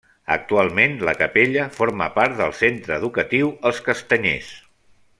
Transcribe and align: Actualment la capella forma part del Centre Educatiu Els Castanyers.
Actualment 0.35 0.95
la 1.09 1.13
capella 1.19 1.67
forma 1.77 2.07
part 2.17 2.35
del 2.41 2.57
Centre 2.63 2.99
Educatiu 3.01 3.53
Els 3.71 3.87
Castanyers. 3.91 4.53